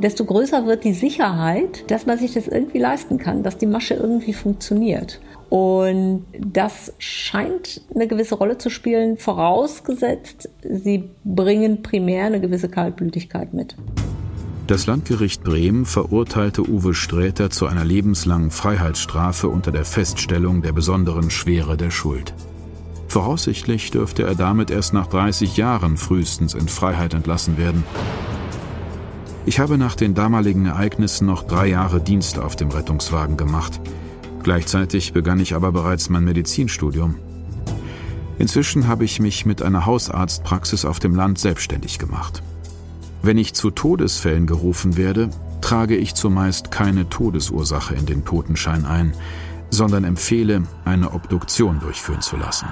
[0.00, 3.94] desto größer wird die Sicherheit, dass man sich das irgendwie leisten kann, dass die Masche
[3.94, 5.20] irgendwie funktioniert.
[5.48, 13.54] Und das scheint eine gewisse Rolle zu spielen, vorausgesetzt, sie bringen primär eine gewisse Kaltblütigkeit
[13.54, 13.74] mit.
[14.66, 21.30] Das Landgericht Bremen verurteilte Uwe Sträter zu einer lebenslangen Freiheitsstrafe unter der Feststellung der besonderen
[21.30, 22.34] Schwere der Schuld.
[23.08, 27.82] Voraussichtlich dürfte er damit erst nach 30 Jahren frühestens in Freiheit entlassen werden.
[29.48, 33.80] Ich habe nach den damaligen Ereignissen noch drei Jahre Dienst auf dem Rettungswagen gemacht.
[34.42, 37.14] Gleichzeitig begann ich aber bereits mein Medizinstudium.
[38.38, 42.42] Inzwischen habe ich mich mit einer Hausarztpraxis auf dem Land selbstständig gemacht.
[43.22, 45.30] Wenn ich zu Todesfällen gerufen werde,
[45.62, 49.14] trage ich zumeist keine Todesursache in den Totenschein ein,
[49.70, 52.68] sondern empfehle, eine Obduktion durchführen zu lassen.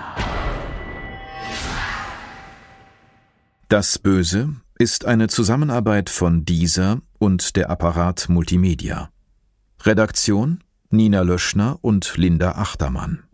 [3.70, 9.11] Das Böse ist eine Zusammenarbeit von dieser und der Apparat Multimedia.
[9.83, 13.24] Redaktion Nina Löschner und Linda Achtermann.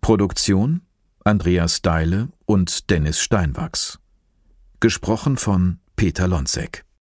[0.00, 0.82] Produktion
[1.24, 3.98] Andreas Deile und Dennis Steinwachs.
[4.80, 6.84] Gesprochen von Peter Lonzek.